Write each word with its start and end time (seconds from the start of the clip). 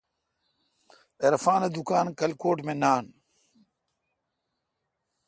عرفان 1.25 1.61
دکان 1.75 2.07
کھلکوٹ 2.17 2.57
می 2.65 2.73
نان۔ 2.81 3.05